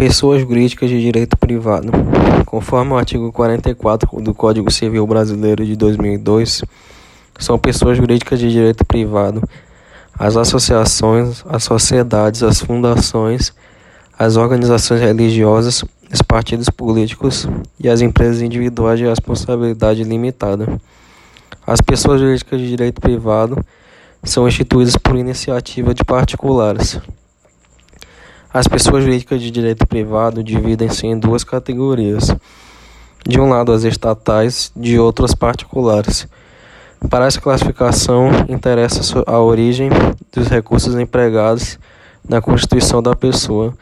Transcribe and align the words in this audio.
Pessoas 0.00 0.40
jurídicas 0.40 0.88
de 0.88 0.98
direito 0.98 1.36
privado. 1.36 1.92
Conforme 2.46 2.92
o 2.92 2.96
artigo 2.96 3.30
44 3.30 4.22
do 4.22 4.32
Código 4.32 4.70
Civil 4.70 5.06
Brasileiro 5.06 5.62
de 5.62 5.76
2002, 5.76 6.62
são 7.38 7.58
pessoas 7.58 7.98
jurídicas 7.98 8.38
de 8.38 8.50
direito 8.50 8.82
privado 8.82 9.42
as 10.18 10.38
associações, 10.38 11.44
as 11.46 11.64
sociedades, 11.64 12.42
as 12.42 12.60
fundações, 12.60 13.52
as 14.18 14.36
organizações 14.36 15.02
religiosas, 15.02 15.84
os 16.10 16.22
partidos 16.22 16.70
políticos 16.70 17.46
e 17.78 17.86
as 17.86 18.00
empresas 18.00 18.40
individuais 18.40 18.98
de 18.98 19.04
responsabilidade 19.04 20.02
limitada. 20.02 20.80
As 21.66 21.82
pessoas 21.82 22.22
jurídicas 22.22 22.58
de 22.58 22.68
direito 22.68 23.02
privado 23.02 23.62
são 24.24 24.48
instituídas 24.48 24.96
por 24.96 25.14
iniciativa 25.14 25.92
de 25.92 26.02
particulares. 26.06 26.98
As 28.52 28.66
pessoas 28.66 29.04
jurídicas 29.04 29.40
de 29.40 29.48
direito 29.48 29.86
privado 29.86 30.42
dividem-se 30.42 31.06
em 31.06 31.16
duas 31.16 31.44
categorias. 31.44 32.34
De 33.24 33.38
um 33.38 33.48
lado, 33.48 33.70
as 33.70 33.84
estatais, 33.84 34.72
de 34.74 34.98
outro, 34.98 35.24
as 35.24 35.36
particulares. 35.36 36.26
Para 37.08 37.26
essa 37.26 37.40
classificação, 37.40 38.28
interessa 38.48 39.22
a 39.24 39.38
origem 39.38 39.88
dos 40.32 40.48
recursos 40.48 40.96
empregados 40.96 41.78
na 42.28 42.40
constituição 42.40 43.00
da 43.00 43.14
pessoa, 43.14 43.72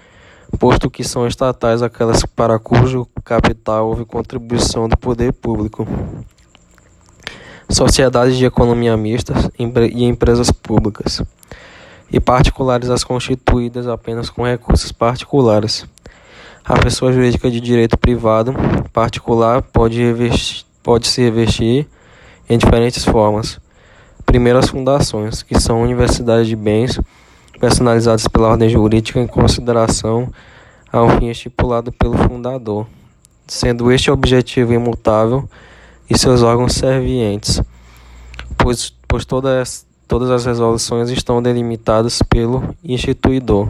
posto 0.59 0.91
que 0.91 1.03
são 1.03 1.27
estatais 1.27 1.83
aquelas 1.83 2.27
para 2.27 2.59
cujo 2.59 3.09
capital 3.25 3.89
houve 3.89 4.05
contribuição 4.05 4.87
do 4.87 4.99
poder 4.99 5.33
público. 5.33 5.89
Sociedades 7.71 8.37
de 8.37 8.45
economia 8.45 8.97
mista 8.99 9.33
e 9.59 10.05
empresas 10.05 10.51
públicas, 10.51 11.23
e 12.11 12.19
particulares 12.19 12.91
as 12.91 13.05
constituídas 13.05 13.87
apenas 13.87 14.31
com 14.31 14.45
recursos 14.45 14.93
particulares. 14.93 15.87
A 16.65 16.79
pessoa 16.79 17.13
jurídica 17.13 17.51
de 17.51 17.61
direito 17.61 17.97
privado 17.97 18.55
particular 18.93 19.63
pode, 19.63 20.03
pode 20.83 21.09
se 21.09 21.23
revestir 21.23 21.87
em 22.49 22.59
diferentes 22.59 23.05
formas. 23.05 23.61
Primeiro, 24.25 24.59
as 24.59 24.69
fundações, 24.69 25.43
que 25.43 25.59
são 25.59 25.83
universidades 25.83 26.47
de 26.47 26.57
bens 26.57 27.01
personalizadas 27.59 28.29
pela 28.29 28.49
ordem 28.49 28.69
jurídica 28.69 29.19
em 29.19 29.27
consideração 29.27 30.31
ao 30.93 31.09
fim 31.19 31.29
estipulado 31.29 31.91
pelo 31.93 32.17
fundador, 32.17 32.87
sendo 33.47 33.91
este 33.91 34.11
objetivo 34.11 34.73
imutável 34.73 35.49
e 36.09 36.19
seus 36.19 36.43
órgãos 36.43 36.75
servientes, 36.75 37.61
pois, 38.57 38.93
pois 39.07 39.25
todas, 39.25 39.87
todas 40.09 40.31
as 40.31 40.47
resoluções 40.47 41.11
estão 41.11 41.43
delimitadas 41.43 42.23
pelo 42.23 42.75
instituidor. 42.83 43.69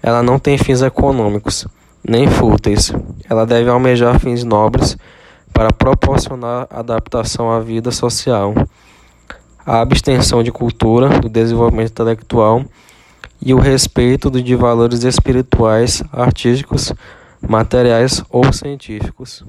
Ela 0.00 0.22
não 0.22 0.38
tem 0.38 0.56
fins 0.56 0.80
econômicos, 0.80 1.66
nem 2.08 2.28
fúteis. 2.28 2.92
Ela 3.28 3.44
deve 3.44 3.68
almejar 3.68 4.18
fins 4.20 4.44
nobres 4.44 4.96
para 5.52 5.72
proporcionar 5.72 6.68
adaptação 6.70 7.50
à 7.50 7.58
vida 7.58 7.90
social, 7.90 8.54
a 9.66 9.80
abstenção 9.80 10.42
de 10.42 10.52
cultura, 10.52 11.20
do 11.20 11.28
desenvolvimento 11.28 11.90
intelectual 11.90 12.64
e 13.42 13.52
o 13.52 13.58
respeito 13.58 14.30
de 14.30 14.54
valores 14.54 15.02
espirituais, 15.02 16.02
artísticos, 16.12 16.92
materiais 17.46 18.22
ou 18.30 18.52
científicos. 18.52 19.44